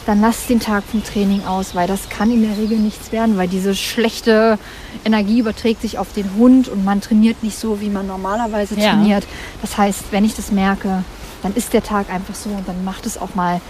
dann 0.05 0.21
lass 0.21 0.47
den 0.49 0.59
Tag 0.59 0.83
vom 0.91 1.05
Training 1.05 1.45
aus, 1.45 1.77
weil 1.77 1.87
das 1.87 2.09
kann 2.09 2.29
in 2.33 2.43
der 2.43 2.59
Regel 2.59 2.79
nichts 2.79 3.13
werden, 3.13 3.37
weil 3.37 3.47
diese 3.47 3.77
schlechte 3.77 4.59
Energie 5.05 5.39
überträgt 5.39 5.83
sich 5.83 5.97
auf 5.99 6.13
den 6.13 6.35
Hund 6.37 6.67
und 6.69 6.85
man 6.85 7.01
trainiert 7.01 7.45
nicht 7.45 7.57
so, 7.57 7.81
wie 7.81 7.89
man 7.89 8.09
normalerweise 8.09 8.75
Ja. 8.75 8.95
trainiert. 8.95 9.25
Das 9.61 9.79
heißt, 9.79 10.07
wenn 10.11 10.25
ich 10.25 10.35
das 10.35 10.51
merke, 10.51 11.05
dann 11.43 11.55
ist 11.55 11.73
der 11.73 11.85
Tag 11.85 12.11
einfach 12.11 12.35
so 12.35 12.51
und 12.51 12.67
dann 12.67 12.85
macht 12.85 13.07
es 13.07 13.17
auch 13.17 13.37
mal 13.37 13.61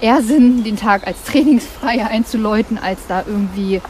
eher 0.00 0.22
Sinn, 0.22 0.62
den 0.62 0.76
Tag 0.76 1.06
als 1.08 1.24
trainingsfrei 1.24 2.06
einzuläuten, 2.08 2.78
als 2.78 3.00
da 3.08 3.24
irgendwie 3.26 3.80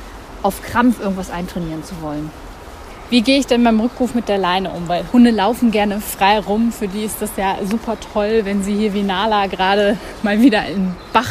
auf 0.42 0.62
Krampf 0.62 1.00
irgendwas 1.00 1.30
eintrainieren 1.30 1.84
zu 1.84 2.00
wollen. 2.02 2.30
Wie 3.10 3.20
gehe 3.20 3.38
ich 3.38 3.46
denn 3.46 3.62
beim 3.62 3.78
Rückruf 3.78 4.14
mit 4.14 4.28
der 4.28 4.38
Leine 4.38 4.70
um? 4.70 4.88
Weil 4.88 5.04
Hunde 5.12 5.30
laufen 5.30 5.70
gerne 5.70 6.00
frei 6.00 6.38
rum. 6.38 6.72
Für 6.72 6.88
die 6.88 7.02
ist 7.04 7.16
das 7.20 7.30
ja 7.36 7.56
super 7.68 7.98
toll, 8.14 8.40
wenn 8.44 8.62
sie 8.62 8.74
hier 8.74 8.94
wie 8.94 9.02
Nala 9.02 9.48
gerade 9.48 9.98
mal 10.22 10.40
wieder 10.40 10.64
in 10.66 10.76
den 10.76 10.94
Bach 11.12 11.28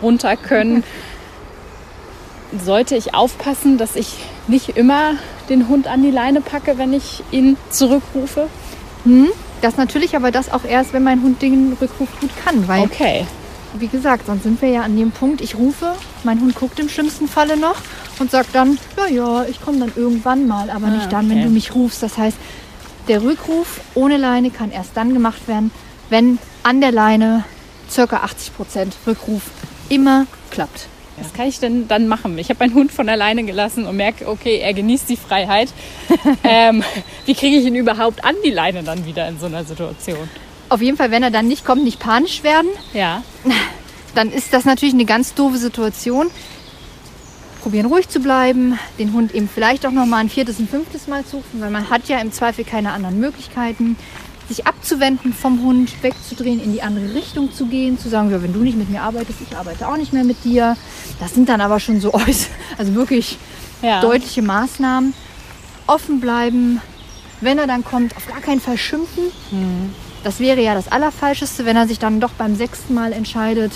runter 0.00 0.36
können. 0.36 0.84
Sollte 2.64 2.96
ich 2.96 3.14
aufpassen, 3.14 3.76
dass 3.76 3.94
ich 3.94 4.16
nicht 4.46 4.70
immer 4.70 5.12
den 5.50 5.68
Hund 5.68 5.86
an 5.86 6.02
die 6.02 6.10
Leine 6.10 6.40
packe, 6.40 6.78
wenn 6.78 6.94
ich 6.94 7.22
ihn 7.30 7.58
zurückrufe? 7.68 8.48
Das 9.60 9.76
natürlich, 9.76 10.16
aber 10.16 10.30
das 10.30 10.50
auch 10.50 10.64
erst, 10.64 10.94
wenn 10.94 11.02
mein 11.02 11.22
Hund 11.22 11.42
den 11.42 11.76
Rückruf 11.78 12.08
gut 12.20 12.30
kann. 12.42 12.66
Weil, 12.66 12.84
Okay. 12.84 13.26
wie 13.74 13.88
gesagt, 13.88 14.26
sonst 14.26 14.44
sind 14.44 14.62
wir 14.62 14.70
ja 14.70 14.80
an 14.82 14.96
dem 14.96 15.10
Punkt, 15.10 15.42
ich 15.42 15.56
rufe, 15.56 15.92
mein 16.24 16.40
Hund 16.40 16.54
guckt 16.54 16.80
im 16.80 16.88
schlimmsten 16.88 17.28
Falle 17.28 17.58
noch 17.58 17.76
und 18.20 18.30
sagt 18.30 18.54
dann, 18.54 18.78
ja, 18.96 19.06
ja, 19.06 19.44
ich 19.44 19.60
komme 19.60 19.78
dann 19.78 19.92
irgendwann 19.96 20.46
mal, 20.46 20.70
aber 20.70 20.88
nicht 20.88 21.12
dann, 21.12 21.28
wenn 21.28 21.38
Ah, 21.38 21.40
okay. 21.40 21.48
du 21.48 21.54
mich 21.54 21.74
rufst. 21.74 22.02
Das 22.02 22.18
heißt, 22.18 22.36
der 23.08 23.22
Rückruf 23.22 23.80
ohne 23.94 24.16
Leine 24.16 24.50
kann 24.50 24.70
erst 24.70 24.90
dann 24.94 25.14
gemacht 25.14 25.46
werden, 25.48 25.70
wenn 26.10 26.38
an 26.62 26.80
der 26.80 26.92
Leine 26.92 27.44
circa 27.90 28.18
80 28.18 28.56
Prozent 28.56 28.96
Rückruf 29.06 29.42
immer 29.88 30.26
klappt. 30.50 30.88
Was 31.20 31.32
kann 31.32 31.46
ich 31.48 31.58
denn 31.58 31.88
dann 31.88 32.06
machen? 32.06 32.38
Ich 32.38 32.48
habe 32.48 32.60
meinen 32.60 32.74
Hund 32.74 32.92
von 32.92 33.08
alleine 33.08 33.42
gelassen 33.42 33.86
und 33.86 33.96
merke, 33.96 34.28
okay, 34.28 34.58
er 34.58 34.72
genießt 34.72 35.08
die 35.08 35.16
Freiheit. 35.16 35.68
ähm, 36.44 36.84
wie 37.26 37.34
kriege 37.34 37.56
ich 37.56 37.64
ihn 37.66 37.74
überhaupt 37.74 38.24
an 38.24 38.36
die 38.44 38.50
Leine 38.50 38.84
dann 38.84 39.04
wieder 39.04 39.26
in 39.26 39.36
so 39.38 39.46
einer 39.46 39.64
Situation? 39.64 40.28
Auf 40.68 40.80
jeden 40.80 40.96
Fall, 40.96 41.10
wenn 41.10 41.24
er 41.24 41.30
dann 41.32 41.48
nicht 41.48 41.64
kommt, 41.64 41.82
nicht 41.82 41.98
panisch 41.98 42.44
werden. 42.44 42.68
Ja. 42.92 43.22
Dann 44.14 44.30
ist 44.30 44.52
das 44.52 44.64
natürlich 44.64 44.94
eine 44.94 45.06
ganz 45.06 45.34
doofe 45.34 45.58
Situation. 45.58 46.28
Probieren 47.62 47.86
ruhig 47.86 48.08
zu 48.08 48.20
bleiben, 48.20 48.78
den 48.98 49.12
Hund 49.12 49.34
eben 49.34 49.48
vielleicht 49.52 49.84
auch 49.86 49.90
noch 49.90 50.06
mal 50.06 50.18
ein 50.18 50.28
viertes, 50.30 50.58
ein 50.58 50.68
fünftes 50.68 51.06
Mal 51.08 51.24
zu 51.24 51.38
rufen, 51.38 51.60
weil 51.60 51.70
man 51.70 51.90
hat 51.90 52.08
ja 52.08 52.18
im 52.20 52.32
Zweifel 52.32 52.64
keine 52.64 52.92
anderen 52.92 53.18
Möglichkeiten 53.20 53.96
sich 54.48 54.66
abzuwenden 54.66 55.34
vom 55.34 55.62
Hund, 55.62 56.02
wegzudrehen, 56.02 56.58
in 56.62 56.72
die 56.72 56.80
andere 56.80 57.12
Richtung 57.14 57.52
zu 57.52 57.66
gehen, 57.66 57.98
zu 57.98 58.08
sagen, 58.08 58.30
ja, 58.30 58.42
wenn 58.42 58.54
du 58.54 58.60
nicht 58.60 58.78
mit 58.78 58.88
mir 58.88 59.02
arbeitest, 59.02 59.40
ich 59.46 59.54
arbeite 59.54 59.86
auch 59.86 59.98
nicht 59.98 60.14
mehr 60.14 60.24
mit 60.24 60.42
dir. 60.44 60.74
Das 61.20 61.34
sind 61.34 61.50
dann 61.50 61.60
aber 61.60 61.80
schon 61.80 62.00
so 62.00 62.12
also 62.78 62.94
wirklich 62.94 63.36
Ja. 63.82 64.00
deutliche 64.00 64.40
Maßnahmen. 64.40 65.12
Offen 65.86 66.20
bleiben, 66.20 66.80
wenn 67.42 67.58
er 67.58 67.66
dann 67.66 67.84
kommt, 67.84 68.16
auf 68.16 68.26
gar 68.26 68.40
keinen 68.40 68.60
Fall 68.60 68.78
schimpfen. 68.78 69.24
Das 70.24 70.40
wäre 70.40 70.62
ja 70.62 70.74
das 70.74 70.90
Allerfalscheste, 70.90 71.66
wenn 71.66 71.76
er 71.76 71.86
sich 71.86 71.98
dann 71.98 72.18
doch 72.20 72.32
beim 72.32 72.56
sechsten 72.56 72.94
Mal 72.94 73.12
entscheidet, 73.12 73.72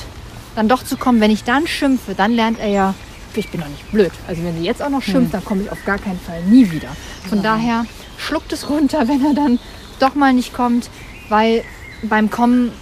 dann 0.57 0.69
doch 0.69 0.83
zu 0.85 0.97
kommen. 0.97 1.21
Wenn 1.21 1.31
ich 1.31 1.45
dann 1.45 1.67
schimpfe, 1.67 2.15
dann 2.15 2.33
lernt 2.33 2.59
er 2.59 2.69
ja, 2.69 2.95
ich 3.41 3.49
bin 3.51 3.61
doch 3.61 3.69
nicht 3.69 3.91
blöd. 3.91 4.13
Also 4.29 4.43
wenn 4.45 4.57
sie 4.59 4.65
jetzt 4.65 4.83
auch 4.83 4.91
noch 4.91 5.03
schimpft, 5.03 5.35
dann 5.35 5.45
komme 5.45 5.63
ich 5.63 5.71
auf 5.73 5.85
gar 5.85 5.99
keinen 5.99 6.21
Fall 6.21 6.43
nie 6.45 6.71
wieder. 6.71 6.89
Von 7.29 7.43
daher 7.43 7.85
schluckt 8.19 8.53
es 8.53 8.69
runter, 8.69 9.01
wenn 9.09 9.25
er 9.25 9.35
dann 9.35 9.59
doch 10.01 10.15
mal 10.15 10.33
nicht 10.33 10.53
kommt, 10.53 10.91
weil 11.29 11.65
beim 12.03 12.31
Kommen 12.31 12.73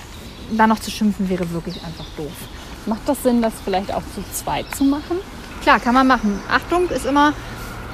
dann 0.57 0.69
noch 0.71 0.81
zu 0.81 0.91
schimpfen 0.91 1.29
wäre 1.29 1.51
wirklich 1.53 1.77
einfach 1.85 2.07
doof. 2.17 2.33
Macht 2.87 3.03
das 3.07 3.23
Sinn, 3.23 3.43
das 3.43 3.53
vielleicht 3.65 3.93
auch 3.93 4.03
zu 4.15 4.25
zweit 4.33 4.67
zu 4.75 4.85
machen? 4.85 5.19
Klar, 5.63 5.79
kann 5.79 5.95
man 5.95 6.07
machen. 6.07 6.41
Achtung 6.51 6.89
ist 6.89 7.05
immer, 7.05 7.35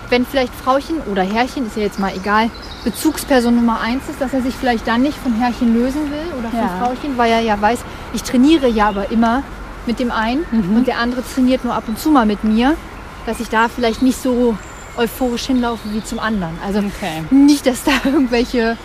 wenn 0.09 0.25
vielleicht 0.25 0.55
Frauchen 0.55 1.01
oder 1.11 1.23
Herrchen, 1.23 1.67
ist 1.67 1.77
ja 1.77 1.83
jetzt 1.83 1.99
mal 1.99 2.13
egal, 2.17 2.49
Bezugsperson 2.85 3.57
Nummer 3.57 3.81
eins 3.81 4.05
ist, 4.09 4.21
dass 4.21 4.33
er 4.33 4.43
sich 4.43 4.55
vielleicht 4.55 4.87
dann 4.87 5.03
nicht 5.03 5.19
von 5.19 5.35
Herrchen 5.35 5.75
lösen 5.75 6.11
will 6.13 6.33
oder 6.39 6.49
von 6.51 6.61
Ja. 6.61 6.79
Frauchen, 6.79 7.19
weil 7.19 7.33
er 7.33 7.41
ja 7.41 7.61
weiß, 7.61 7.81
ich 8.15 8.23
trainiere 8.23 8.69
ja 8.69 8.89
aber 8.89 9.11
immer 9.11 9.43
mit 9.87 9.99
dem 9.99 10.11
einen 10.11 10.45
und 10.75 10.87
der 10.87 10.99
andere 10.99 11.23
trainiert 11.23 11.65
nur 11.65 11.75
ab 11.75 11.85
und 11.89 11.99
zu 11.99 12.11
mal 12.11 12.27
mit 12.27 12.45
mir, 12.45 12.77
dass 13.27 13.41
ich 13.41 13.49
da 13.49 13.69
vielleicht 13.69 14.03
nicht 14.03 14.21
so 14.23 14.57
euphorisch 14.97 15.47
hinlaufe 15.47 15.93
wie 15.93 16.03
zum 16.03 16.19
anderen. 16.19 16.59
Also 16.65 16.79
Okay. 16.81 17.23
nicht, 17.31 17.67
dass 17.67 17.85
da 17.85 17.93
irgendwelche 18.05 18.77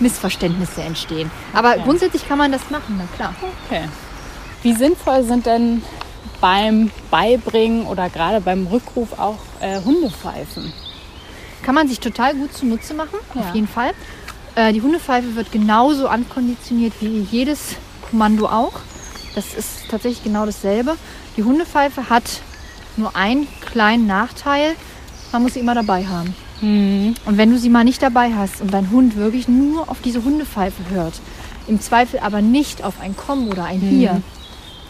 Missverständnisse 0.00 0.82
entstehen. 0.82 1.30
Aber 1.52 1.72
Okay. 1.72 1.82
grundsätzlich 1.84 2.26
kann 2.28 2.38
man 2.38 2.52
das 2.52 2.70
machen, 2.70 2.96
na 2.98 3.04
klar. 3.16 3.34
Okay. 3.66 3.82
Wie 4.62 4.74
sinnvoll 4.74 5.22
sind 5.24 5.46
denn 5.46 5.82
beim 6.40 6.90
Beibringen 7.10 7.86
oder 7.86 8.08
gerade 8.08 8.40
beim 8.40 8.66
Rückruf 8.66 9.18
auch 9.18 9.38
äh, 9.60 9.80
Hundepfeifen? 9.84 10.72
Kann 11.62 11.74
man 11.74 11.88
sich 11.88 12.00
total 12.00 12.34
gut 12.34 12.54
zunutze 12.54 12.94
machen, 12.94 13.18
Ja. 13.34 13.40
auf 13.42 13.54
jeden 13.54 13.68
Fall. 13.68 13.90
Äh, 14.54 14.72
die 14.72 14.80
Hundepfeife 14.82 15.34
wird 15.36 15.52
genauso 15.52 16.08
ankonditioniert 16.08 16.94
wie 17.00 17.20
jedes 17.30 17.76
Kommando 18.10 18.46
auch. 18.46 18.72
Das 19.34 19.54
ist 19.54 19.88
tatsächlich 19.90 20.24
genau 20.24 20.44
dasselbe. 20.46 20.96
Die 21.36 21.44
Hundepfeife 21.44 22.08
hat 22.10 22.42
nur 22.96 23.14
einen 23.16 23.46
kleinen 23.60 24.06
Nachteil. 24.06 24.74
Man 25.32 25.42
muss 25.42 25.54
sie 25.54 25.60
immer 25.60 25.74
dabei 25.74 26.06
haben. 26.06 26.34
Und 27.24 27.38
wenn 27.38 27.50
du 27.50 27.58
sie 27.58 27.70
mal 27.70 27.84
nicht 27.84 28.02
dabei 28.02 28.32
hast 28.34 28.60
und 28.60 28.72
dein 28.74 28.90
Hund 28.90 29.16
wirklich 29.16 29.48
nur 29.48 29.88
auf 29.88 30.00
diese 30.02 30.24
Hundepfeife 30.24 30.82
hört, 30.90 31.14
im 31.68 31.80
Zweifel 31.80 32.20
aber 32.20 32.42
nicht 32.42 32.82
auf 32.84 33.00
ein 33.00 33.14
Komm 33.16 33.48
oder 33.48 33.64
ein 33.64 33.80
Hier, 33.80 34.20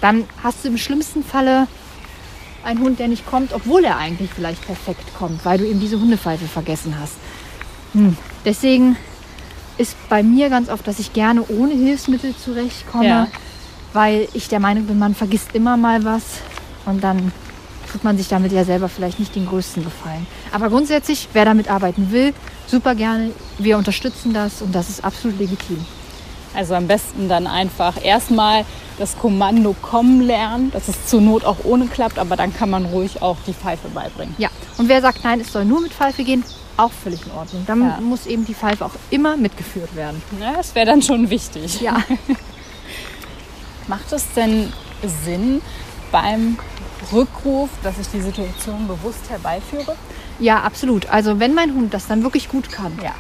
dann 0.00 0.25
hast 0.42 0.64
du 0.64 0.68
im 0.68 0.78
schlimmsten 0.78 1.23
Falle 1.23 1.66
einen 2.64 2.80
Hund, 2.80 2.99
der 2.99 3.09
nicht 3.09 3.26
kommt, 3.26 3.52
obwohl 3.52 3.85
er 3.85 3.99
eigentlich 3.99 4.30
vielleicht 4.35 4.64
perfekt 4.66 5.14
kommt, 5.18 5.44
weil 5.44 5.59
du 5.59 5.66
eben 5.66 5.80
diese 5.80 6.00
Hundepfeife 6.00 6.47
vergessen 6.47 6.97
hast. 7.00 7.14
Hm. 7.92 8.16
Deswegen 8.44 8.97
ist 9.78 9.97
bei 10.09 10.23
mir 10.23 10.49
ganz 10.50 10.68
oft, 10.68 10.87
dass 10.87 10.99
ich 10.99 11.12
gerne 11.12 11.44
ohne 11.49 11.75
Hilfsmittel 11.75 12.35
zurechtkomme, 12.37 13.04
Ja. 13.04 13.28
Weil 13.92 14.28
ich 14.35 14.49
der 14.49 14.61
Meinung 14.61 14.87
bin, 14.87 14.99
man 14.99 15.14
vergisst 15.14 15.54
immer 15.54 15.76
mal 15.76 16.04
was 16.04 16.23
und 16.87 17.02
dann 17.02 17.32
tut 17.90 18.04
man 18.04 18.16
sich 18.16 18.28
damit 18.28 18.52
ja 18.52 18.64
selber 18.64 18.88
vielleicht 18.88 19.18
nicht 19.18 19.35
den 19.35 19.47
größten 19.47 19.82
Gefallen. 19.85 20.26
Aber 20.52 20.68
grundsätzlich, 20.68 21.28
wer 21.32 21.44
damit 21.44 21.68
arbeiten 21.70 22.12
will, 22.12 22.32
super 22.66 22.94
gerne. 22.94 23.32
Wir 23.59 23.76
unterstützen 23.78 24.32
das 24.32 24.62
und 24.62 24.73
das 24.75 24.88
ist 24.88 25.04
absolut 25.04 25.38
legitim. 25.38 25.85
Also 26.54 26.75
am 26.75 26.87
besten 26.87 27.28
dann 27.28 27.47
einfach 27.47 28.02
erstmal 28.04 28.64
das 28.99 29.16
Kommando 29.16 29.75
kommen 29.80 30.20
lernen, 30.20 30.70
dass 30.73 30.88
es 30.88 31.06
zur 31.06 31.20
Not 31.20 31.44
auch 31.44 31.59
ohne 31.64 31.87
klappt, 31.87 32.18
aber 32.18 32.37
dann 32.37 32.54
kann 32.54 32.70
man 32.70 32.85
ruhig 32.87 33.23
auch 33.23 33.37
die 33.47 33.54
Pfeife 33.54 33.88
beibringen. 33.88 34.35
Ja, 34.38 34.49
und 34.76 34.88
wer 34.88 35.00
sagt, 35.00 35.25
nein, 35.25 35.40
es 35.40 35.52
soll 35.52 35.64
nur 35.64 35.80
mit 35.80 35.92
Pfeife 35.92 36.23
gehen, 36.25 36.44
auch 36.76 36.90
völlig 36.92 37.25
in 37.25 37.32
Ordnung. 37.32 37.64
Dann 37.66 37.82
Ja. 37.82 38.00
muss 38.00 38.26
eben 38.26 38.44
die 38.44 38.54
Pfeife 38.54 38.85
auch 38.85 38.90
immer 39.11 39.37
mitgeführt 39.37 39.94
werden. 39.97 40.20
Ja, 40.40 40.54
das 40.56 40.75
wäre 40.75 40.87
dann 40.87 41.02
schon 41.02 41.30
wichtig. 41.30 41.80
Ja. 41.80 41.97
Macht 43.90 44.12
es 44.12 44.25
denn 44.37 44.73
Sinn 45.25 45.61
beim 46.12 46.56
Rückruf, 47.12 47.68
dass 47.82 47.99
ich 47.99 48.06
die 48.06 48.20
Situation 48.20 48.87
bewusst 48.87 49.28
herbeiführe? 49.28 49.97
Ja, 50.38 50.61
absolut. 50.61 51.06
Also 51.11 51.40
wenn 51.40 51.54
mein 51.54 51.75
Hund 51.75 51.92
das 51.92 52.06
dann 52.06 52.23
wirklich 52.23 52.49
gut 52.49 52.70
kann, 52.70 52.92
Ja. 53.02 53.14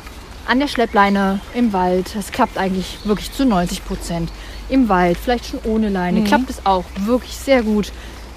an 0.46 0.60
der 0.60 0.68
Schleppleine, 0.68 1.40
im 1.54 1.72
Wald, 1.72 2.14
das 2.14 2.30
klappt 2.30 2.56
eigentlich 2.56 2.98
wirklich 3.02 3.32
zu 3.32 3.44
90 3.44 3.84
Prozent. 3.84 4.30
Im 4.68 4.88
Wald, 4.88 5.18
vielleicht 5.20 5.46
schon 5.46 5.58
ohne 5.64 5.88
Leine, 5.88 6.22
klappt 6.22 6.48
es 6.50 6.64
auch 6.64 6.84
wirklich 7.00 7.36
sehr 7.36 7.64
gut. 7.64 7.90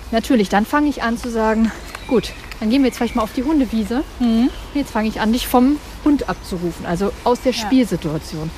Natürlich, 0.10 0.50
dann 0.50 0.66
fange 0.66 0.90
ich 0.90 1.04
an 1.04 1.20
zu 1.20 1.30
sagen, 1.30 1.72
gut, 2.08 2.32
dann 2.60 2.72
gehen 2.72 2.82
wir 2.82 2.88
jetzt 2.88 2.98
vielleicht 2.98 3.16
mal 3.16 3.22
auf 3.22 3.34
die 3.34 3.44
Hundewiese. 3.44 4.04
Und 4.20 4.50
Jetzt 4.74 4.90
fange 4.90 5.08
ich 5.08 5.22
an, 5.22 5.34
dich 5.34 5.48
vom 5.48 5.78
Hund 6.04 6.28
abzurufen, 6.30 6.88
also 6.88 7.12
aus 7.25 7.42
der 7.42 7.54
Spielsituation. 7.54 8.50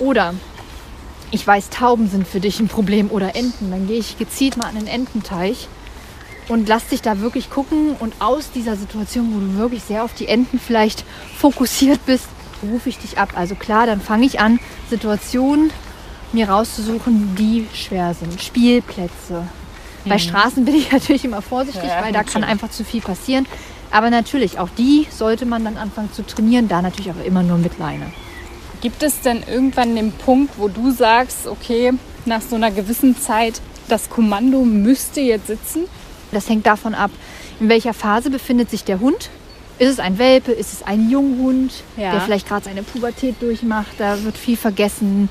Oder 0.00 0.34
ich 1.32 1.46
weiß, 1.46 1.70
Tauben 1.70 2.08
sind 2.08 2.28
für 2.28 2.40
dich 2.40 2.60
ein 2.60 2.68
Problem 2.68 3.10
oder 3.10 3.34
Enten. 3.34 3.70
Dann 3.70 3.88
gehe 3.88 3.98
ich 3.98 4.18
gezielt 4.18 4.58
mal 4.58 4.66
an 4.66 4.76
den 4.76 4.86
Ententeich 4.86 5.66
und 6.48 6.68
lass 6.68 6.86
dich 6.88 7.00
da 7.00 7.20
wirklich 7.20 7.50
gucken 7.50 7.96
und 7.98 8.14
aus 8.20 8.50
dieser 8.52 8.76
Situation, 8.76 9.34
wo 9.34 9.40
du 9.40 9.56
wirklich 9.56 9.82
sehr 9.82 10.04
auf 10.04 10.12
die 10.12 10.28
Enten 10.28 10.60
vielleicht 10.60 11.04
fokussiert 11.36 12.04
bist, 12.04 12.26
rufe 12.62 12.90
ich 12.90 12.98
dich 12.98 13.18
ab. 13.18 13.30
Also 13.34 13.54
klar, 13.54 13.86
dann 13.86 14.00
fange 14.00 14.26
ich 14.26 14.40
an, 14.40 14.60
Situationen 14.90 15.70
mir 16.32 16.50
rauszusuchen, 16.50 17.34
die 17.36 17.66
schwer 17.74 18.14
sind. 18.14 18.40
Spielplätze. 18.40 19.46
Bei 20.04 20.18
Straßen 20.18 20.64
bin 20.64 20.74
ich 20.74 20.92
natürlich 20.92 21.24
immer 21.24 21.40
vorsichtig, 21.40 21.88
Ja, 21.88 22.02
weil 22.02 22.12
da 22.12 22.24
kann 22.24 22.44
einfach 22.44 22.70
zu 22.70 22.84
viel 22.84 23.00
passieren. 23.00 23.46
Aber 23.90 24.10
natürlich, 24.10 24.58
auch 24.58 24.70
die 24.76 25.06
sollte 25.10 25.46
man 25.46 25.64
dann 25.64 25.76
anfangen 25.78 26.12
zu 26.12 26.26
trainieren, 26.26 26.68
da 26.68 26.82
natürlich 26.82 27.10
aber 27.10 27.24
immer 27.24 27.42
nur 27.42 27.58
mit 27.58 27.78
Leine. 27.78 28.06
Gibt 28.82 29.02
es 29.04 29.20
denn 29.20 29.44
irgendwann 29.48 29.94
den 29.94 30.10
Punkt, 30.10 30.54
wo 30.58 30.66
du 30.66 30.90
sagst, 30.90 31.46
okay, 31.46 31.92
nach 32.26 32.42
so 32.42 32.56
einer 32.56 32.72
gewissen 32.72 33.16
Zeit, 33.16 33.60
das 33.88 34.10
Kommando 34.10 34.64
müsste 34.64 35.20
jetzt 35.20 35.46
sitzen? 35.46 35.84
Das 36.32 36.48
hängt 36.48 36.66
davon 36.66 36.94
ab, 36.94 37.12
in 37.60 37.68
welcher 37.68 37.94
Phase 37.94 38.28
befindet 38.28 38.70
sich 38.70 38.82
der 38.82 38.98
Hund. 38.98 39.30
Ist 39.78 39.88
es 39.88 39.98
ein 40.00 40.18
Welpe? 40.18 40.50
Ist 40.50 40.72
es 40.72 40.82
ein 40.82 41.08
Junghund, 41.10 41.72
Ja. 41.96 42.10
der 42.10 42.20
vielleicht 42.22 42.48
gerade 42.48 42.64
seine 42.64 42.82
Pubertät 42.82 43.40
durchmacht? 43.40 43.92
Da 43.98 44.22
wird 44.24 44.36
viel 44.36 44.56
vergessen, 44.56 45.28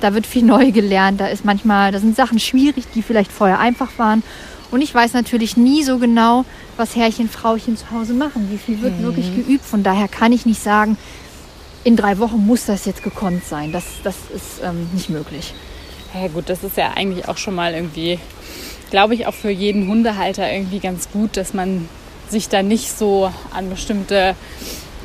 da 0.00 0.12
wird 0.12 0.26
viel 0.26 0.42
neu 0.42 0.72
gelernt. 0.72 1.20
Da 1.20 1.28
ist 1.28 1.44
manchmal, 1.44 1.92
da 1.92 2.00
sind 2.00 2.16
Sachen 2.16 2.40
schwierig, 2.40 2.84
die 2.94 3.02
vielleicht 3.02 3.30
vorher 3.30 3.60
einfach 3.60 3.90
waren. 3.98 4.24
Und 4.72 4.82
ich 4.82 4.92
weiß 4.92 5.12
natürlich 5.12 5.56
nie 5.56 5.84
so 5.84 5.98
genau, 5.98 6.44
was 6.76 6.96
Herrchen, 6.96 7.28
Frauchen 7.28 7.76
zu 7.76 7.90
Hause 7.92 8.14
machen. 8.14 8.48
Wie 8.50 8.58
viel 8.58 8.82
wird 8.82 9.00
wirklich 9.00 9.34
geübt? 9.34 9.64
Von 9.64 9.82
daher 9.84 10.08
kann 10.08 10.32
ich 10.32 10.44
nicht 10.46 10.62
sagen, 10.62 10.96
in 11.84 11.96
drei 11.96 12.18
Wochen 12.18 12.44
muss 12.46 12.66
das 12.66 12.84
jetzt 12.84 13.02
gekonnt 13.02 13.44
sein. 13.44 13.72
Das, 13.72 13.84
das 14.02 14.16
ist 14.34 14.62
ähm, 14.62 14.88
nicht 14.92 15.10
möglich. 15.10 15.54
Ja 16.14 16.28
gut, 16.28 16.48
das 16.48 16.64
ist 16.64 16.76
ja 16.76 16.92
eigentlich 16.94 17.28
auch 17.28 17.36
schon 17.36 17.54
mal 17.54 17.74
irgendwie, 17.74 18.18
glaube 18.90 19.14
ich, 19.14 19.26
auch 19.26 19.34
für 19.34 19.50
jeden 19.50 19.88
Hundehalter 19.88 20.50
irgendwie 20.50 20.80
ganz 20.80 21.08
gut, 21.10 21.36
dass 21.36 21.54
man 21.54 21.88
sich 22.28 22.48
da 22.48 22.62
nicht 22.62 22.96
so 22.96 23.32
an 23.52 23.70
bestimmte 23.70 24.34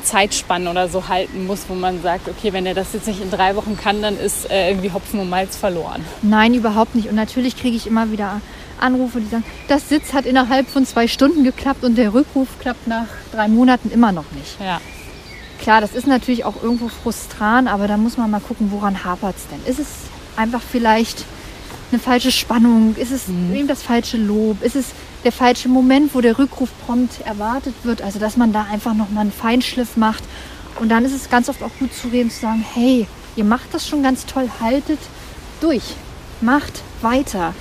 Zeitspannen 0.02 0.68
oder 0.68 0.88
so 0.88 1.08
halten 1.08 1.46
muss, 1.46 1.64
wo 1.68 1.74
man 1.74 2.00
sagt, 2.00 2.28
okay, 2.28 2.52
wenn 2.52 2.66
er 2.66 2.74
das 2.74 2.92
jetzt 2.92 3.08
nicht 3.08 3.20
in 3.20 3.30
drei 3.30 3.56
Wochen 3.56 3.76
kann, 3.76 4.02
dann 4.02 4.18
ist 4.18 4.50
äh, 4.50 4.70
irgendwie 4.70 4.92
Hopfen 4.92 5.18
und 5.18 5.28
Malz 5.28 5.56
verloren. 5.56 6.04
Nein, 6.22 6.54
überhaupt 6.54 6.94
nicht. 6.94 7.08
Und 7.08 7.16
natürlich 7.16 7.56
kriege 7.56 7.76
ich 7.76 7.86
immer 7.86 8.12
wieder 8.12 8.40
Anrufe, 8.80 9.20
die 9.20 9.28
sagen, 9.28 9.44
das 9.68 9.88
Sitz 9.88 10.12
hat 10.12 10.26
innerhalb 10.26 10.68
von 10.68 10.86
zwei 10.86 11.08
Stunden 11.08 11.42
geklappt 11.44 11.82
und 11.82 11.96
der 11.96 12.14
Rückruf 12.14 12.48
klappt 12.60 12.86
nach 12.86 13.06
drei 13.32 13.48
Monaten 13.48 13.90
immer 13.90 14.12
noch 14.12 14.30
nicht. 14.32 14.60
Ja. 14.60 14.80
Klar, 15.60 15.80
das 15.80 15.94
ist 15.94 16.06
natürlich 16.06 16.44
auch 16.44 16.62
irgendwo 16.62 16.88
frustrant, 16.88 17.68
aber 17.68 17.88
da 17.88 17.96
muss 17.96 18.16
man 18.16 18.30
mal 18.30 18.40
gucken, 18.40 18.70
woran 18.70 19.04
hapert 19.04 19.36
es 19.36 19.48
denn? 19.48 19.60
Ist 19.66 19.80
es 19.80 19.88
einfach 20.36 20.60
vielleicht 20.60 21.24
eine 21.90 22.00
falsche 22.00 22.30
Spannung? 22.32 22.94
Ist 22.96 23.10
es 23.10 23.28
eben 23.28 23.66
das 23.66 23.82
falsche 23.82 24.16
Lob? 24.16 24.62
Ist 24.62 24.76
es 24.76 24.86
der 25.24 25.32
falsche 25.32 25.68
Moment, 25.68 26.14
wo 26.14 26.20
der 26.20 26.38
Rückruf 26.38 26.68
prompt 26.84 27.20
erwartet 27.22 27.74
wird? 27.82 28.02
Also, 28.02 28.18
dass 28.18 28.36
man 28.36 28.52
da 28.52 28.66
einfach 28.70 28.94
nochmal 28.94 29.22
einen 29.22 29.32
Feinschliff 29.32 29.96
macht. 29.96 30.24
Und 30.78 30.90
dann 30.90 31.04
ist 31.04 31.14
es 31.14 31.30
ganz 31.30 31.48
oft 31.48 31.62
auch 31.62 31.70
gut 31.78 31.94
zu 31.94 32.08
reden, 32.08 32.30
zu 32.30 32.40
sagen, 32.40 32.64
hey, 32.74 33.06
ihr 33.34 33.44
macht 33.44 33.72
das 33.72 33.88
schon 33.88 34.02
ganz 34.02 34.26
toll, 34.26 34.48
haltet 34.60 34.98
durch, 35.60 35.94
macht 36.40 36.82
weiter. 37.00 37.54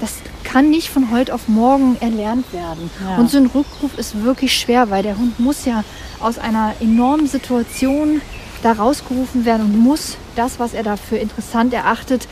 Das 0.00 0.14
kann 0.44 0.70
nicht 0.70 0.88
von 0.88 1.10
heute 1.10 1.34
auf 1.34 1.46
morgen 1.46 1.96
erlernt 2.00 2.52
werden. 2.52 2.90
Ja. 3.04 3.16
Und 3.16 3.30
so 3.30 3.38
ein 3.38 3.46
Rückruf 3.46 3.96
ist 3.96 4.22
wirklich 4.24 4.58
schwer, 4.58 4.90
weil 4.90 5.02
der 5.02 5.16
Hund 5.16 5.38
muss 5.38 5.64
ja 5.64 5.84
aus 6.18 6.38
einer 6.38 6.74
enormen 6.80 7.26
Situation 7.26 8.20
da 8.62 8.72
rausgerufen 8.72 9.44
werden 9.44 9.66
und 9.66 9.78
muss 9.78 10.16
das, 10.36 10.58
was 10.58 10.74
er 10.74 10.82
dafür 10.82 11.20
interessant 11.20 11.72
erachtet, 11.72 12.26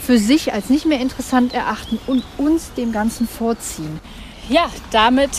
für 0.00 0.18
sich 0.18 0.52
als 0.52 0.68
nicht 0.68 0.84
mehr 0.84 1.00
interessant 1.00 1.54
erachten 1.54 1.98
und 2.06 2.24
uns 2.36 2.72
dem 2.74 2.92
Ganzen 2.92 3.28
vorziehen. 3.28 4.00
Ja, 4.48 4.68
damit 4.90 5.30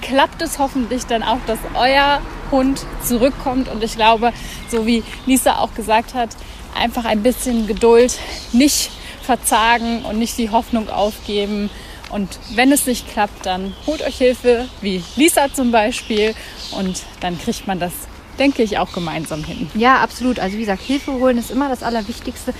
klappt 0.00 0.40
es 0.40 0.58
hoffentlich 0.58 1.04
dann 1.06 1.22
auch, 1.22 1.38
dass 1.46 1.58
euer 1.74 2.20
Hund 2.50 2.84
zurückkommt. 3.04 3.68
Und 3.68 3.82
ich 3.82 3.96
glaube, 3.96 4.32
so 4.70 4.86
wie 4.86 5.02
Lisa 5.26 5.56
auch 5.56 5.74
gesagt 5.74 6.14
hat, 6.14 6.30
einfach 6.78 7.04
ein 7.04 7.22
bisschen 7.22 7.66
Geduld, 7.66 8.18
nicht 8.52 8.90
verzagen 9.22 10.04
und 10.04 10.18
nicht 10.18 10.38
die 10.38 10.50
Hoffnung 10.50 10.88
aufgeben. 10.88 11.70
Und 12.10 12.38
wenn 12.54 12.70
es 12.72 12.86
nicht 12.86 13.10
klappt, 13.10 13.46
dann 13.46 13.74
holt 13.86 14.02
euch 14.02 14.18
Hilfe, 14.18 14.68
wie 14.82 15.02
Lisa 15.16 15.52
zum 15.52 15.72
Beispiel. 15.72 16.34
Und 16.72 17.02
dann 17.20 17.38
kriegt 17.38 17.66
man 17.66 17.80
das, 17.80 17.92
denke 18.38 18.62
ich, 18.62 18.78
auch 18.78 18.92
gemeinsam 18.92 19.42
hin. 19.44 19.70
Ja, 19.74 19.96
absolut. 19.96 20.38
Also 20.38 20.56
wie 20.56 20.60
gesagt, 20.60 20.82
Hilfe 20.82 21.12
holen 21.12 21.38
ist 21.38 21.50
immer 21.50 21.68
das 21.68 21.82
Allerwichtigste. 21.82 22.52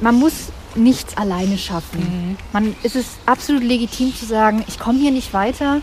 Man 0.00 0.16
muss 0.16 0.32
nichts 0.74 1.16
alleine 1.16 1.58
schaffen. 1.58 2.36
Man, 2.52 2.74
es 2.82 2.96
ist 2.96 3.10
absolut 3.26 3.62
legitim 3.62 4.14
zu 4.14 4.24
sagen, 4.24 4.64
ich 4.68 4.78
komme 4.78 4.98
hier 4.98 5.10
nicht 5.10 5.32
weiter 5.32 5.80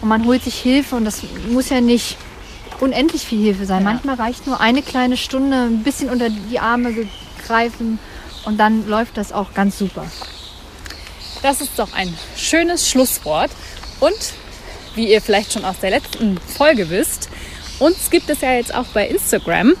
und 0.00 0.08
man 0.08 0.24
holt 0.26 0.42
sich 0.44 0.56
Hilfe 0.56 0.96
und 0.96 1.04
das 1.04 1.22
muss 1.50 1.70
ja 1.70 1.80
nicht 1.80 2.16
unendlich 2.80 3.22
viel 3.22 3.42
Hilfe 3.42 3.66
sein. 3.66 3.82
Ja. 3.82 3.90
Manchmal 3.90 4.16
reicht 4.16 4.46
nur 4.46 4.60
eine 4.60 4.82
kleine 4.82 5.16
Stunde, 5.16 5.64
ein 5.64 5.82
bisschen 5.82 6.10
unter 6.10 6.28
die 6.30 6.58
Arme 6.58 6.94
greifen 7.46 7.98
und 8.44 8.58
dann 8.58 8.86
läuft 8.86 9.16
das 9.16 9.32
auch 9.32 9.54
ganz 9.54 9.78
super. 9.78 10.06
Das 11.42 11.60
ist 11.60 11.78
doch 11.78 11.92
ein 11.92 12.16
schönes 12.36 12.88
Schlusswort. 12.88 13.50
Und 14.00 14.16
wie 14.94 15.12
ihr 15.12 15.20
vielleicht 15.20 15.52
schon 15.52 15.64
aus 15.64 15.78
der 15.80 15.90
letzten 15.90 16.38
Folge 16.38 16.88
wisst, 16.90 17.28
uns 17.78 18.10
gibt 18.10 18.30
es 18.30 18.40
ja 18.40 18.52
jetzt 18.52 18.74
auch 18.74 18.86
bei 18.86 19.06
Instagram. 19.08 19.74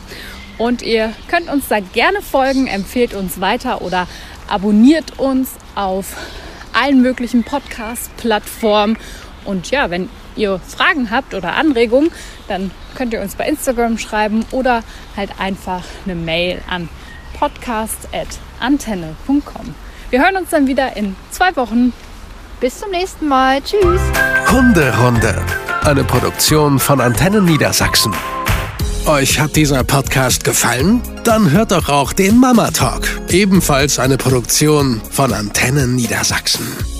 Und 0.58 0.82
ihr 0.82 1.12
könnt 1.28 1.48
uns 1.48 1.68
da 1.68 1.80
gerne 1.80 2.22
folgen, 2.22 2.66
empfehlt 2.66 3.14
uns 3.14 3.40
weiter 3.40 3.82
oder 3.82 4.06
abonniert 4.48 5.18
uns 5.18 5.50
auf 5.74 6.16
allen 6.72 7.02
möglichen 7.02 7.44
Podcast-Plattformen. 7.44 8.98
Und 9.44 9.70
ja, 9.70 9.90
wenn 9.90 10.08
ihr 10.36 10.58
Fragen 10.60 11.10
habt 11.10 11.34
oder 11.34 11.54
Anregungen, 11.54 12.10
dann 12.48 12.70
könnt 12.94 13.12
ihr 13.12 13.20
uns 13.20 13.34
bei 13.34 13.48
Instagram 13.48 13.98
schreiben 13.98 14.44
oder 14.50 14.82
halt 15.16 15.30
einfach 15.38 15.82
eine 16.04 16.14
Mail 16.14 16.60
an 16.68 16.88
podcast.antenne.com. 17.44 19.74
Wir 20.10 20.22
hören 20.22 20.36
uns 20.36 20.50
dann 20.50 20.66
wieder 20.66 20.94
in 20.96 21.14
zwei 21.30 21.54
Wochen. 21.56 21.92
Bis 22.60 22.80
zum 22.80 22.90
nächsten 22.90 23.28
Mal. 23.28 23.60
Tschüss. 23.60 24.00
Hunderunde. 24.50 25.42
Eine 25.82 26.04
Produktion 26.04 26.78
von 26.78 27.02
Antennen 27.02 27.44
Niedersachsen. 27.44 28.14
Euch 29.06 29.38
hat 29.38 29.54
dieser 29.56 29.84
Podcast 29.84 30.44
gefallen? 30.44 31.02
Dann 31.24 31.50
hört 31.50 31.72
doch 31.72 31.90
auch 31.90 32.14
den 32.14 32.38
Mama 32.38 32.70
Talk. 32.70 33.06
Ebenfalls 33.28 33.98
eine 33.98 34.16
Produktion 34.16 35.02
von 35.10 35.34
Antennen 35.34 35.94
Niedersachsen. 35.94 36.93